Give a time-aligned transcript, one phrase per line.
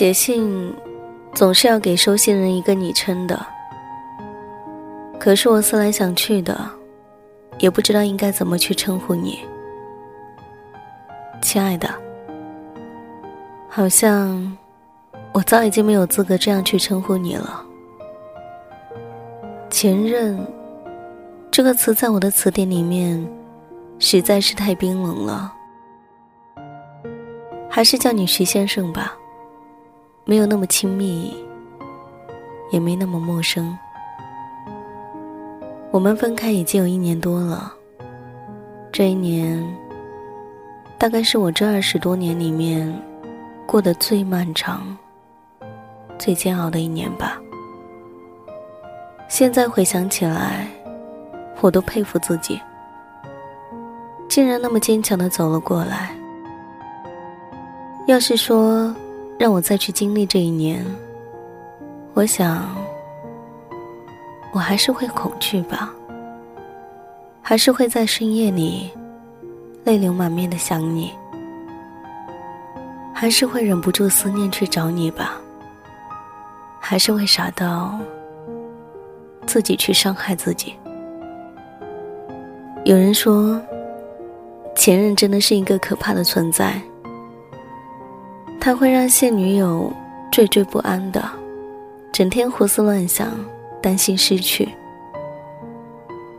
[0.00, 0.74] 写信
[1.34, 3.38] 总是要给收信人一个昵称的，
[5.18, 6.58] 可是我思来想去的，
[7.58, 9.40] 也不知道应该怎么去称呼你，
[11.42, 11.86] 亲爱的。
[13.68, 14.56] 好像
[15.32, 17.62] 我早已经没有资格这样去称呼你了。
[19.68, 20.40] 前任
[21.50, 23.22] 这个词在我的词典里面
[23.98, 25.52] 实在是太冰冷了，
[27.68, 29.14] 还是叫你徐先生吧。
[30.24, 31.34] 没有那么亲密，
[32.70, 33.76] 也没那么陌生。
[35.90, 37.72] 我们分开已经有一年多了，
[38.92, 39.60] 这一年
[40.98, 42.96] 大概是我这二十多年里面
[43.66, 44.96] 过得最漫长、
[46.16, 47.40] 最煎熬的一年吧。
[49.26, 50.68] 现在回想起来，
[51.60, 52.60] 我都佩服自己，
[54.28, 56.14] 竟然那么坚强的走了过来。
[58.06, 58.94] 要是说……
[59.40, 60.84] 让我再去经历这一年，
[62.12, 62.76] 我想，
[64.52, 65.90] 我还是会恐惧吧，
[67.40, 68.90] 还是会在深夜里
[69.82, 71.10] 泪流满面的想你，
[73.14, 75.40] 还是会忍不住思念去找你吧，
[76.78, 77.98] 还是会傻到
[79.46, 80.74] 自己去伤害自己。
[82.84, 83.58] 有人说，
[84.76, 86.78] 前任真的是一个可怕的存在。
[88.60, 89.90] 他会让现女友
[90.30, 91.24] 惴惴不安的，
[92.12, 93.28] 整天胡思乱想，
[93.80, 94.68] 担心失去。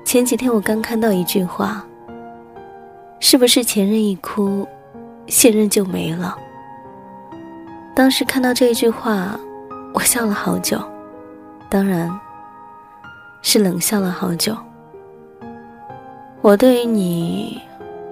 [0.05, 1.83] 前几天我刚看到一句话
[3.19, 4.67] ：“是不是前任一哭，
[5.25, 6.37] 现任就没了？”
[7.95, 9.37] 当时看到这一句话，
[9.93, 10.79] 我笑了好久，
[11.69, 12.07] 当然
[13.41, 14.55] 是冷笑了好久。
[16.41, 17.59] 我对于你，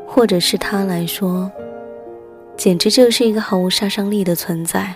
[0.07, 1.49] 或者是他来说。
[2.59, 4.93] 简直就是一个毫无杀伤力的存在。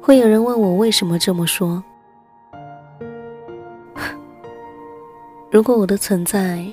[0.00, 1.84] 会有人问我为什么这么说？
[5.52, 6.64] 如果我的存在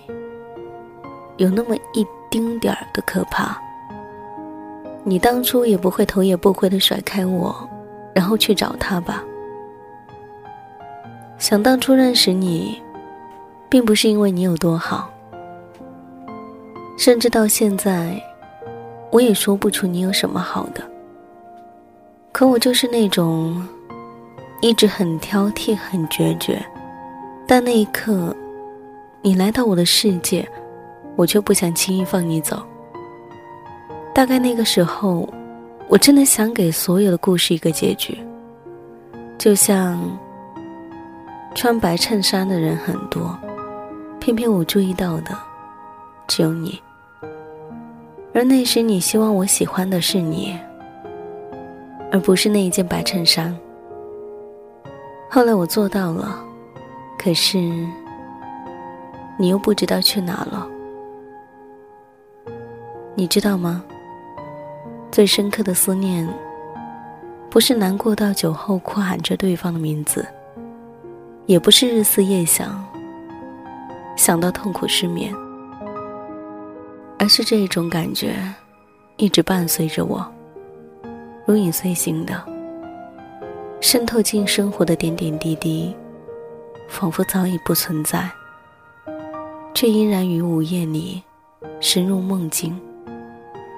[1.35, 3.61] 有那么一丁点儿的可怕，
[5.03, 7.53] 你当初也不会头也不回的甩开我，
[8.15, 9.21] 然后去找他吧。
[11.37, 12.81] 想当初认识你，
[13.67, 15.09] 并不是因为你有多好，
[16.97, 18.17] 甚至到现在。
[19.11, 20.83] 我也说不出你有什么好的，
[22.31, 23.67] 可我就是那种
[24.61, 26.63] 一直很挑剔、很决绝，
[27.47, 28.35] 但那一刻
[29.21, 30.47] 你来到我的世界，
[31.15, 32.61] 我却不想轻易放你走。
[34.13, 35.27] 大概那个时候，
[35.87, 38.17] 我真的想给所有的故事一个结局，
[39.37, 39.99] 就像
[41.55, 43.35] 穿白衬衫的人很多，
[44.19, 45.35] 偏偏我注意到的
[46.27, 46.79] 只有你。
[48.39, 50.57] 而那时，你希望我喜欢的是你，
[52.09, 53.53] 而不是那一件白衬衫。
[55.29, 56.41] 后来我做到了，
[57.17, 57.57] 可是
[59.37, 60.65] 你又不知道去哪了。
[63.13, 63.83] 你知道吗？
[65.11, 66.25] 最深刻的思念，
[67.49, 70.25] 不是难过到酒后哭喊着对方的名字，
[71.45, 72.81] 也不是日思夜想，
[74.15, 75.35] 想到痛苦失眠。
[77.29, 78.35] 是这一种感觉，
[79.17, 80.25] 一直伴随着我，
[81.45, 82.43] 如影随形的，
[83.79, 85.95] 渗透进生活的点点滴滴，
[86.89, 88.27] 仿佛早已不存在，
[89.75, 91.21] 却依然于午夜里
[91.79, 92.77] 深入梦境，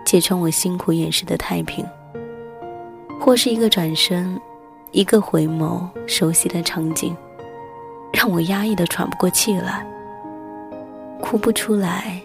[0.06, 1.86] 揭穿我辛苦掩饰的太平。
[3.20, 4.40] 或是一个转身，
[4.92, 7.16] 一个回眸，熟悉的场景，
[8.14, 9.86] 让我压抑的喘不过气来，
[11.22, 12.20] 哭不出来。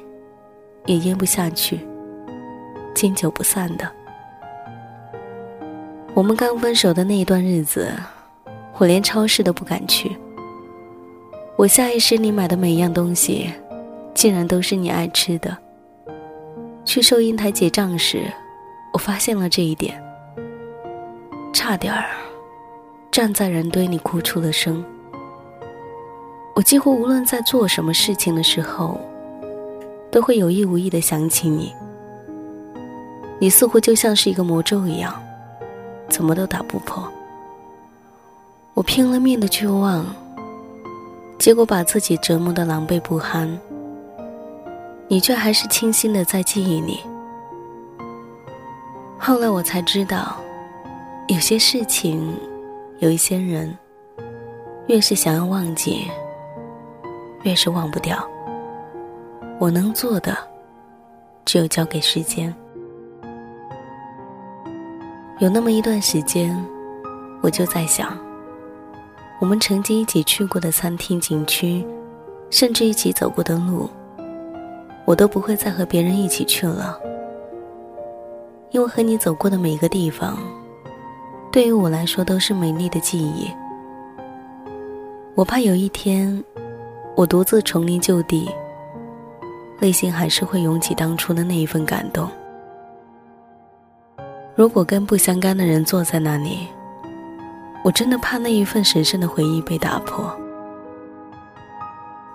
[0.87, 1.81] 也咽不下去，
[2.95, 3.91] 经久不散的。
[6.15, 7.93] 我们刚分手的那一段日子，
[8.79, 10.17] 我连超市都不敢去。
[11.57, 13.53] 我下意识里买的每一样东西，
[14.15, 15.57] 竟然都是你爱吃的。
[16.85, 18.23] 去收银台结账时，
[18.93, 20.01] 我发现了这一点，
[21.53, 22.07] 差点儿
[23.11, 24.85] 站在人堆里哭出了声。
[26.55, 29.01] 我几乎无论在做什么事情的时候。
[30.17, 31.75] 都会有意无意的想起你，
[33.39, 35.15] 你似乎就像是一个魔咒一样，
[36.09, 37.07] 怎么都打不破。
[38.73, 40.07] 我拼了命的去忘，
[41.39, 43.61] 结果把自己折磨的狼狈不堪，
[45.07, 46.99] 你却还是清新的在记忆里。
[49.19, 50.39] 后来我才知道，
[51.29, 52.35] 有些事情，
[53.01, 53.77] 有一些人，
[54.87, 56.11] 越是想要忘记，
[57.43, 58.27] 越是忘不掉。
[59.59, 60.37] 我能做的，
[61.47, 62.55] 只有交给时间。
[65.39, 66.55] 有那么一段时间，
[67.41, 68.19] 我就在想，
[69.41, 71.87] 我们曾经一起去过的餐厅、景区，
[72.51, 73.89] 甚至一起走过的路，
[75.07, 76.99] 我都不会再和别人一起去了，
[78.73, 80.39] 因为和你走过的每一个地方，
[81.51, 83.51] 对于我来说都是美丽的记忆。
[85.35, 86.45] 我怕有一天，
[87.15, 88.51] 我独自重临旧地，
[89.79, 92.29] 内心还是会涌起当初的那一份感动。
[94.55, 96.67] 如果跟不相干的人坐在那里，
[97.85, 100.35] 我真的怕那一份神圣的回忆被打破，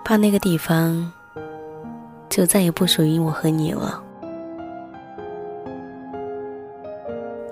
[0.04, 1.12] 怕那个地方
[2.28, 4.02] 就再也不属于我和你了。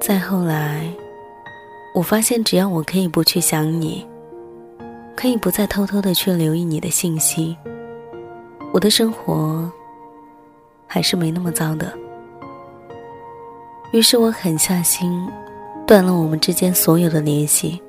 [0.00, 0.88] 再后来，
[1.94, 4.06] 我发现只要我可以不去想你，
[5.16, 7.56] 可以不再偷偷的去留意你的信息，
[8.72, 9.70] 我的生活
[10.92, 11.96] 还是没那么糟的。
[13.92, 15.24] 于是我狠下心，
[15.86, 17.80] 断了我们之间所有的联系，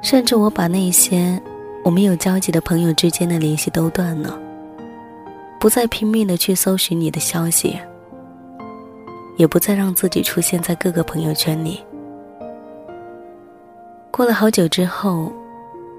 [0.00, 1.38] 甚至我把那些
[1.84, 4.38] 我们有交集的朋友之间的联系都断了，
[5.60, 7.78] 不再拼命的去搜寻你的消息，
[9.36, 11.84] 也不再让自己出现在各个朋友圈里。
[14.10, 15.30] 过了好久之后，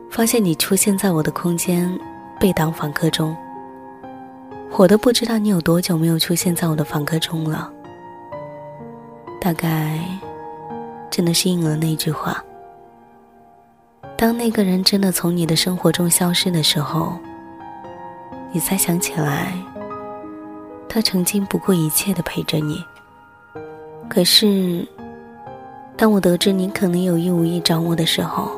[0.09, 1.95] 发现你出现在我的空间
[2.39, 3.35] 被挡访客中，
[4.77, 7.71] 我都不知道你有多久没有出现在我的访客中了。
[9.39, 9.99] 大概，
[11.09, 12.43] 真的是应了那句话：
[14.17, 17.17] 当那个人真的从你的生活中消失的时候，
[18.51, 19.53] 你才想起来，
[20.89, 22.83] 他曾经不顾一切的陪着你。
[24.09, 24.85] 可是，
[25.95, 28.51] 当我得知你可能有意无意找我的时候，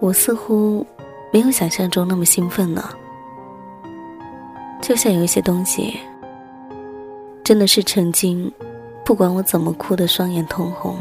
[0.00, 0.86] 我似乎
[1.30, 2.90] 没有想象中那么兴奋了。
[4.80, 5.98] 就像有一些东西，
[7.42, 8.52] 真的是曾经。
[9.04, 10.98] 不管我怎么哭得双眼通红，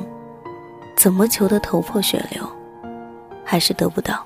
[0.95, 2.47] 怎么求得头破血流，
[3.43, 4.23] 还是得不到。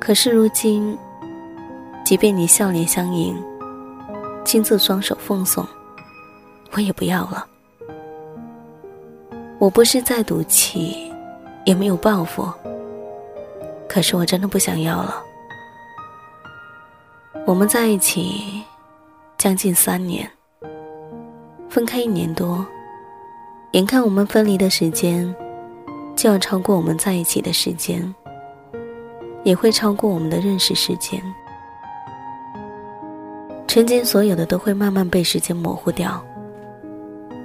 [0.00, 0.96] 可是如今，
[2.02, 3.36] 即便你笑脸相迎，
[4.46, 5.62] 亲自双手奉送，
[6.72, 7.46] 我也不要了。
[9.58, 11.12] 我不是在赌气，
[11.66, 12.50] 也没有报复。
[13.86, 15.22] 可是我真的不想要了。
[17.50, 18.62] 我们在一起
[19.36, 20.30] 将近三年。
[21.68, 22.64] 分开一年多，
[23.72, 25.34] 眼看我们分离的时间
[26.14, 28.14] 就要超过我们在一起的时间，
[29.42, 31.20] 也会超过我们的认识时间。
[33.66, 36.24] 曾经所有的都会慢慢被时间模糊掉，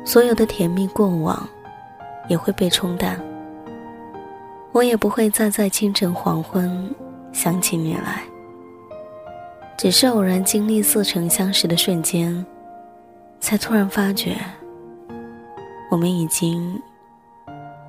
[0.05, 1.49] 所有的甜蜜过往
[2.29, 3.19] 也会被冲淡。
[4.71, 6.93] 我也不会再在清晨黄昏
[7.31, 8.21] 想起你来，
[9.77, 12.45] 只是偶然经历似曾相识的瞬间。
[13.38, 14.36] 才突然发觉，
[15.92, 16.81] 我们已经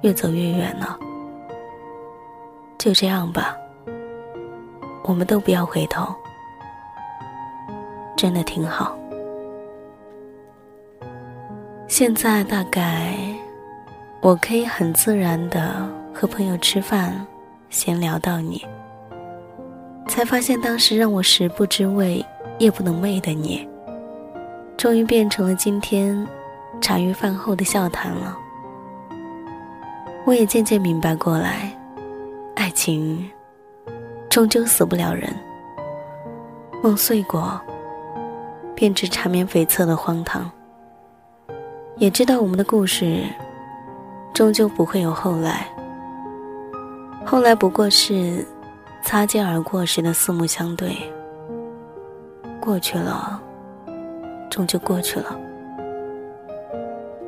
[0.02, 0.98] 越走越远了。
[2.76, 3.56] 就这样吧，
[5.04, 6.14] 我们都不要回头，
[8.16, 8.94] 真的挺好。
[11.88, 13.16] 现在大概
[14.20, 17.26] 我可以很自然的和朋友吃饭，
[17.70, 18.62] 闲聊到你，
[20.08, 22.24] 才发现当时让我食不知味、
[22.58, 23.68] 夜不能寐的你。
[24.76, 26.26] 终于变成了今天
[26.80, 28.36] 茶余饭后的笑谈了。
[30.24, 31.72] 我也渐渐明白过来，
[32.54, 33.30] 爱情
[34.28, 35.32] 终究死不了人。
[36.82, 37.60] 梦碎过，
[38.74, 40.50] 便知缠绵悱恻的荒唐。
[41.96, 43.24] 也知道我们的故事
[44.34, 45.66] 终究不会有后来。
[47.24, 48.46] 后来不过是
[49.06, 50.96] 擦肩而过时的四目相对，
[52.60, 53.40] 过去了。
[54.50, 55.38] 终究过去了。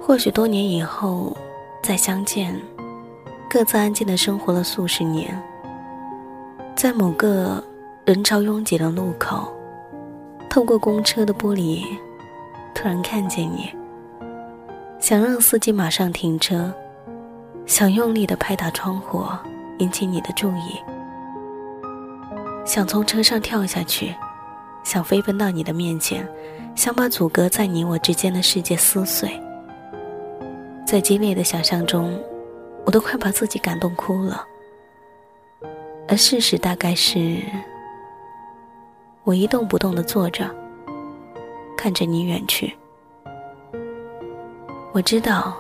[0.01, 1.37] 或许多年以后
[1.81, 2.53] 再相见，
[3.49, 5.41] 各自安静的生活了数十年，
[6.75, 7.63] 在某个
[8.05, 9.53] 人潮拥挤的路口，
[10.51, 11.85] 透过公车的玻璃，
[12.75, 13.73] 突然看见你，
[14.99, 16.75] 想让司机马上停车，
[17.67, 19.23] 想用力的拍打窗户，
[19.79, 20.81] 引起你的注意，
[22.69, 24.15] 想从车上跳下去，
[24.85, 26.29] 想飞奔到你的面前。
[26.75, 29.29] 想把阻隔在你我之间的世界撕碎，
[30.87, 32.17] 在激烈的想象中，
[32.85, 34.47] 我都快把自己感动哭了。
[36.07, 37.43] 而事实大概是，
[39.25, 40.49] 我一动不动的坐着，
[41.77, 42.73] 看着你远去。
[44.93, 45.57] 我知道，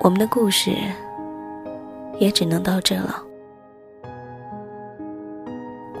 [0.00, 0.72] 我们的故事
[2.18, 3.22] 也只能到这了。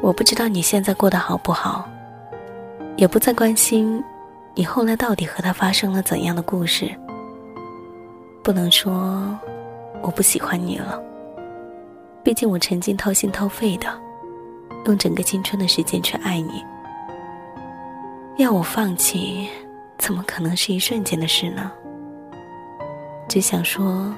[0.04, 1.88] 我不知道你现在过得好不好。
[2.94, 4.04] 也不再关心
[4.54, 6.94] 你后来到底和他发生了怎样的故事？
[8.42, 9.34] 不能说
[10.02, 11.02] 我不喜欢你了，
[12.22, 13.88] 毕竟我曾经掏心掏肺的，
[14.84, 16.62] 用整个青春的时间去爱你。
[18.36, 19.48] 要我放弃，
[19.96, 21.72] 怎么可能是一瞬间的事呢？
[23.26, 24.14] 只想说，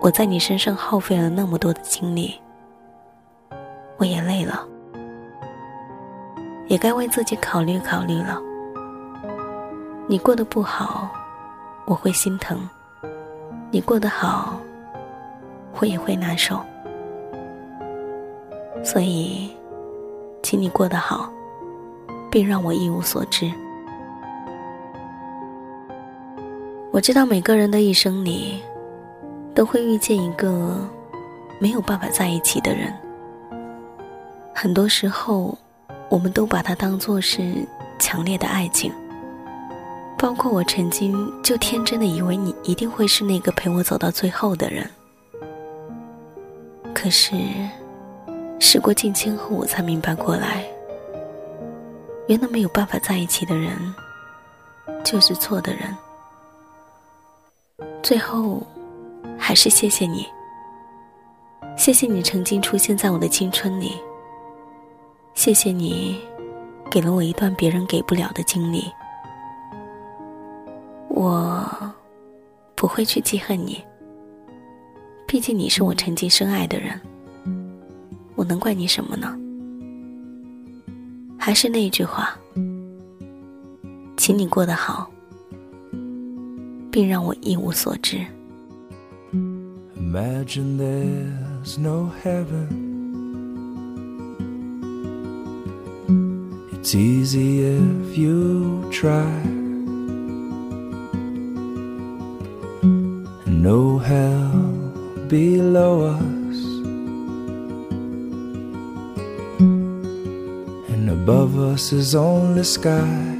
[0.00, 2.40] 我在你身上耗费了那么多的精力，
[3.98, 4.66] 我也累了，
[6.66, 8.40] 也该为自己考虑考虑了。
[10.06, 11.10] 你过得不好，
[11.86, 12.56] 我会心疼；
[13.70, 14.58] 你过得好，
[15.80, 16.60] 我也会难受。
[18.82, 19.50] 所以，
[20.42, 21.30] 请你过得好。
[22.34, 23.48] 并让我一无所知。
[26.90, 28.60] 我知道每个人的一生里，
[29.54, 30.76] 都会遇见一个
[31.60, 32.92] 没有办法在一起的人。
[34.52, 35.56] 很多时候，
[36.14, 37.66] 我们都把它当作是
[37.98, 38.92] 强烈的爱情。
[40.16, 44.88] 包括我曾经就天真的以为你一定会是那个陪我走到最后的人。
[46.94, 47.34] 可是，
[48.60, 50.64] 时过境迁后，我才明白过来。
[52.28, 53.76] 原来没有办法在一起的人，
[55.02, 55.96] 就是错的人。
[58.04, 58.62] 最后，
[59.36, 60.28] 还是谢谢你，
[61.76, 64.00] 谢谢你曾经出现在我的青春里，
[65.44, 66.18] 谢谢你，
[66.90, 68.82] 给了我一段别人给不了的经历。
[71.10, 71.68] 我
[72.74, 73.84] 不会去记恨你，
[75.26, 76.98] 毕竟你是我曾经深爱的人，
[78.36, 79.36] 我能怪你什么呢？
[81.38, 82.34] 还是那句话，
[84.16, 85.10] 请你过得好，
[86.90, 88.16] 并让我一无所知。
[89.94, 92.83] Imagine there's no heaven.
[96.84, 99.40] It's easy if you try.
[103.46, 104.52] No hell
[105.26, 106.56] below us.
[110.92, 113.38] And above us is only sky.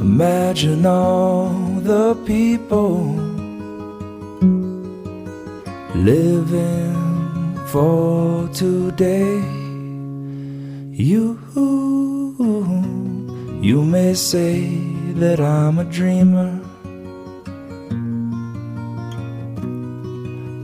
[0.00, 1.50] Imagine all
[1.82, 3.04] the people
[5.94, 6.96] living
[7.66, 9.63] for today.
[10.96, 11.40] You,
[13.60, 14.78] you may say
[15.14, 16.60] that I'm a dreamer.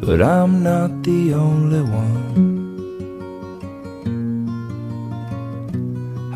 [0.07, 2.47] But I'm not the only one.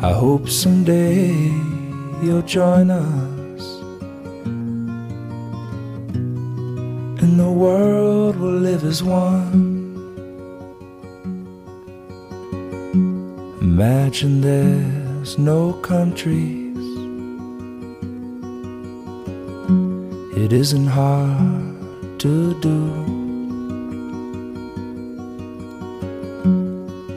[0.03, 1.31] I hope someday
[2.21, 3.63] you'll join us
[7.23, 9.74] and the world will live as one.
[13.77, 16.77] Imagine there's no countries.
[20.37, 21.75] It isn't hard
[22.21, 22.79] to do.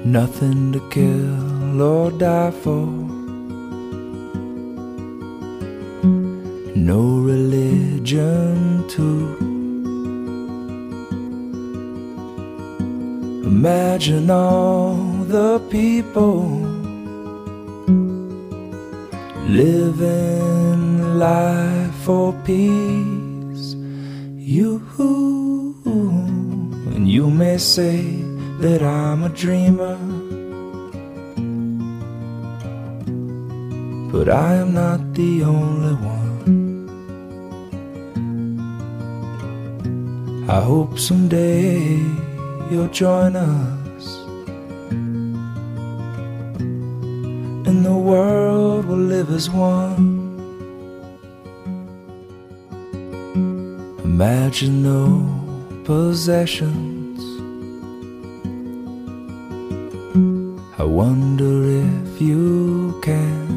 [0.05, 2.89] Nothing to kill or die for.
[6.75, 9.37] No religion, too.
[13.47, 16.43] Imagine all the people
[19.47, 23.75] living life for peace.
[24.37, 24.83] You
[26.95, 28.01] and you may say
[28.61, 29.99] that I'm a dreamer.
[34.19, 36.89] but I am not the only one.
[40.49, 42.01] I hope someday
[42.71, 43.88] you'll join us,
[49.19, 50.07] live as one.
[54.05, 55.07] Imagine no
[55.85, 57.19] possessions.
[60.79, 63.49] I wonder if you can.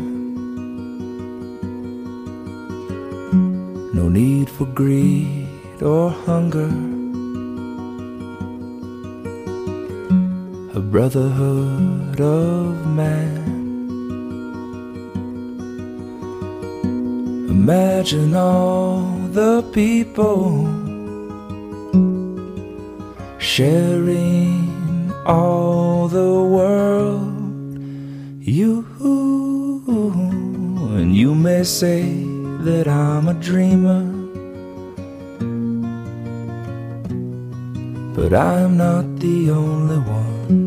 [3.94, 5.48] No need for greed
[5.80, 6.72] or hunger.
[10.80, 13.61] A brotherhood of man.
[17.64, 19.02] Imagine all
[19.40, 20.66] the people
[23.38, 27.78] sharing all the world.
[28.42, 28.84] You
[30.98, 32.02] and you may say
[32.66, 34.06] that I'm a dreamer.
[38.16, 40.62] But I'm not the only one.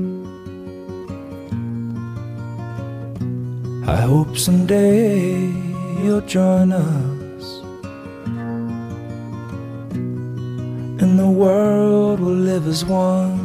[3.85, 5.74] I hope someday
[6.05, 7.61] you'll join us.
[11.01, 13.44] And the world will live as one.